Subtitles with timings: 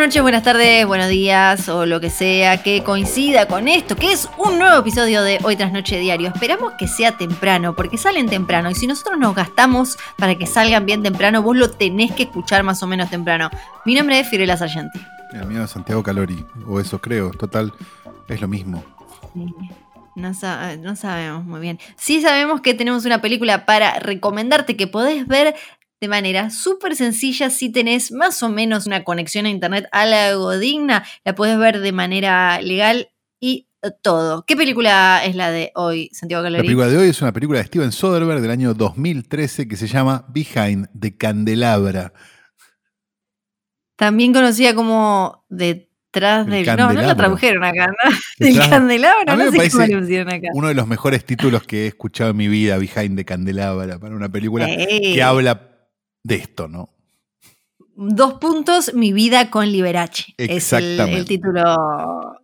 [0.00, 4.10] Buenas noches, buenas tardes, buenos días o lo que sea que coincida con esto, que
[4.10, 6.28] es un nuevo episodio de Hoy tras Noche Diario.
[6.28, 10.86] Esperamos que sea temprano, porque salen temprano y si nosotros nos gastamos para que salgan
[10.86, 13.50] bien temprano, vos lo tenés que escuchar más o menos temprano.
[13.84, 14.98] Mi nombre es Fiorella Sargenti.
[15.34, 17.74] El mío es Santiago Calori, o eso creo, total,
[18.26, 18.82] es lo mismo.
[19.34, 19.54] Sí,
[20.14, 20.32] No,
[20.78, 21.78] no sabemos muy bien.
[21.96, 25.56] Sí sabemos que tenemos una película para recomendarte que podés ver
[26.00, 31.04] de manera súper sencilla si tenés más o menos una conexión a internet algo digna.
[31.24, 33.66] La podés ver de manera legal y
[34.02, 34.44] todo.
[34.46, 36.68] ¿Qué película es la de hoy, Santiago La Calori?
[36.68, 40.24] película de hoy es una película de Steven Soderbergh del año 2013 que se llama
[40.28, 42.12] Behind the Candelabra.
[43.96, 46.76] También conocida como Detrás El del...
[46.76, 48.10] No, no la tradujeron acá, ¿no?
[48.38, 50.48] El Detrás- candelabro, A mí no sé cómo pusieron acá.
[50.54, 54.14] Uno de los mejores títulos que he escuchado en mi vida, Behind the Candelabra, para
[54.16, 55.66] una película que habla
[56.22, 56.90] de esto, ¿no?
[57.96, 60.34] Dos puntos, mi vida con Liberace.
[60.38, 61.18] Es el, Exactamente.
[61.18, 61.62] el título.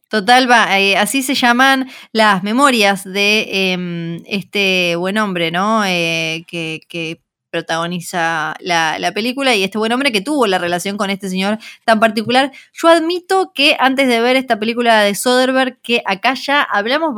[0.08, 5.83] Total, va, eh, así se llaman las memorias de em, este buen hombre, ¿no?
[5.84, 10.96] Eh, que, que protagoniza la, la película y este buen hombre que tuvo la relación
[10.98, 12.52] con este señor tan particular.
[12.74, 17.14] Yo admito que antes de ver esta película de Soderbergh, que acá ya hablamos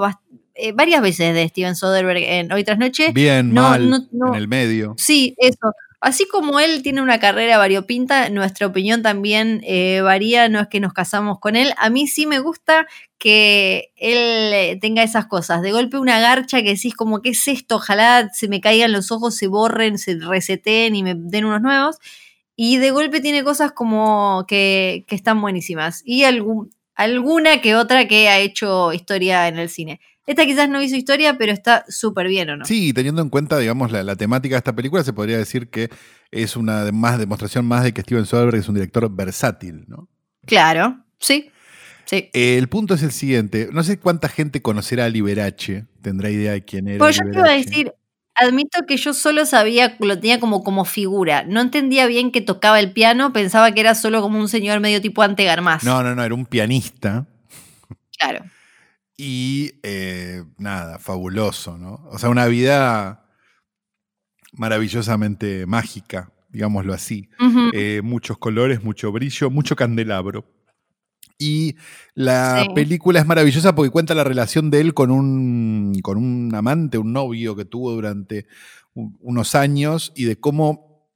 [0.55, 4.28] eh, varias veces de Steven Soderbergh en Hoy tras Noche, Bien, No, mal, no, no.
[4.28, 4.95] en el medio.
[4.97, 5.72] Sí, eso.
[6.01, 10.79] Así como él tiene una carrera variopinta, nuestra opinión también eh, varía, no es que
[10.79, 11.73] nos casamos con él.
[11.77, 12.87] A mí sí me gusta
[13.19, 15.61] que él eh, tenga esas cosas.
[15.61, 17.77] De golpe una garcha que decís como, ¿qué es esto?
[17.77, 21.97] Ojalá se me caigan los ojos, se borren, se reseten y me den unos nuevos.
[22.55, 26.03] Y de golpe tiene cosas como que, que están buenísimas.
[26.05, 30.01] Y algún, alguna que otra que ha hecho historia en el cine.
[30.28, 32.66] Esta quizás no hizo historia, pero está súper bien, ¿o no?
[32.66, 35.89] Sí, teniendo en cuenta, digamos, la, la temática de esta película, se podría decir que
[36.31, 40.06] es una más demostración más de que Steven Soderbergh es un director versátil, ¿no?
[40.44, 41.50] Claro, sí.
[42.05, 42.28] Sí.
[42.34, 43.71] El punto es el siguiente.
[43.72, 45.87] No sé cuánta gente conocerá a Liberace.
[46.03, 46.99] Tendrá idea de quién era.
[46.99, 47.95] Pues yo te iba a decir,
[48.34, 51.45] admito que yo solo sabía, lo tenía como, como figura.
[51.45, 55.00] No entendía bien que tocaba el piano, pensaba que era solo como un señor medio
[55.00, 55.84] tipo ante Garmaz.
[55.84, 57.27] No, no, no, era un pianista.
[58.19, 58.45] Claro.
[59.21, 62.06] Y eh, nada, fabuloso, ¿no?
[62.12, 63.27] O sea, una vida
[64.53, 67.28] maravillosamente mágica, digámoslo así.
[67.73, 70.45] Eh, muchos colores, mucho brillo, mucho candelabro.
[71.37, 71.77] Y
[72.15, 72.69] la Sí.
[72.75, 77.12] película es maravillosa porque cuenta la relación de él con un, con un amante, un
[77.12, 78.47] novio que tuvo durante
[78.95, 81.09] unos años y de cómo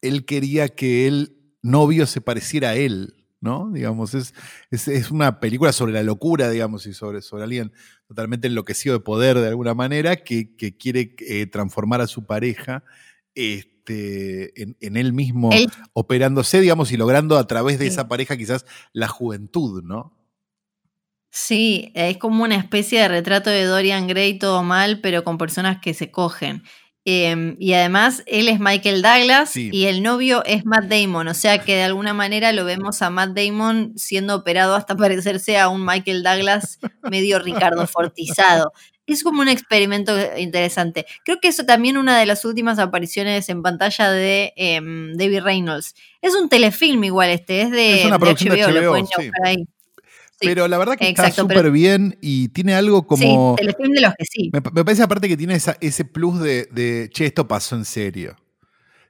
[0.00, 3.70] él quería que el novio se pareciera a él, ¿no?
[3.72, 4.34] Digamos, es,
[4.70, 7.72] es, es una película sobre la locura, digamos, y sobre, sobre alguien
[8.06, 12.82] totalmente enloquecido de poder de alguna manera que, que quiere eh, transformar a su pareja
[13.34, 17.92] este, en, en él mismo Él- operándose, digamos, y logrando a través de Sí.
[17.92, 20.14] esa pareja quizás la juventud, ¿no?
[21.30, 25.78] Sí, es como una especie de retrato de Dorian Gray todo mal, pero con personas
[25.80, 26.62] que se cogen.
[27.10, 29.70] Eh, y además, él es Michael Douglas Sí.
[29.72, 31.26] y el novio es Matt Damon.
[31.28, 34.94] O sea que de alguna manera lo vemos a Matt Damon siendo operado hasta
[35.34, 36.78] parecerse a un Michael Douglas
[37.10, 38.72] medio Ricardo Fortizado.
[39.06, 41.06] Es como un experimento interesante.
[41.24, 45.94] Creo que eso también una de las últimas apariciones en pantalla de em, David Reynolds.
[46.20, 49.06] Es un telefilm igual este, es de, Es una de producción de HBO, lo pueden
[49.06, 49.30] sí.
[49.46, 49.64] ahí.
[50.40, 50.46] Sí.
[50.46, 53.56] Pero la verdad que exacto, está súper bien y tiene algo como...
[53.58, 54.50] Sí, telefilm de los que sí.
[54.52, 57.84] Me, me parece aparte que tiene esa- ese plus de, de, che, esto pasó en
[57.84, 58.36] serio,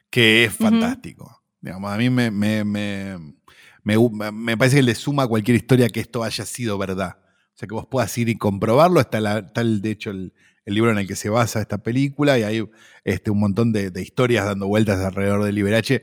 [0.09, 1.43] que es fantástico.
[1.61, 6.25] Digamos, a mí me, me, me, parece que le suma a cualquier historia que esto
[6.25, 7.19] haya sido verdad.
[7.21, 9.01] O sea, que vos puedas ir y comprobarlo.
[9.01, 10.33] Está, la, está el, de hecho, el,
[10.65, 12.65] el libro en el que se basa esta película y hay
[13.05, 16.03] este, un montón de, de historias dando vueltas alrededor de Liberace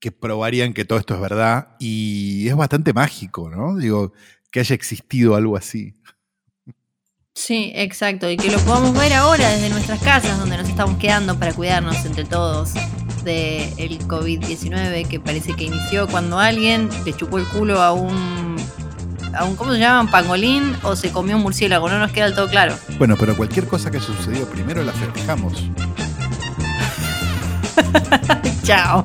[0.00, 3.76] que probarían que todo esto es verdad y es bastante mágico, ¿no?
[3.76, 4.12] Digo,
[4.50, 5.94] que haya existido algo así.
[7.34, 8.30] Sí, exacto.
[8.30, 12.02] Y que lo podamos ver ahora desde nuestras casas, donde nos estamos quedando para cuidarnos
[12.06, 12.72] entre todos
[13.24, 18.56] del COVID-19, que parece que inició cuando alguien le chupó el culo a un,
[19.34, 19.56] a un.
[19.56, 20.00] ¿Cómo se llama?
[20.00, 20.74] ¿Un pangolín?
[20.82, 21.90] O se comió un murciélago.
[21.90, 22.74] No nos queda del todo claro.
[22.96, 25.62] Bueno, pero cualquier cosa que haya sucedido primero la festejamos.
[28.62, 29.04] Chao.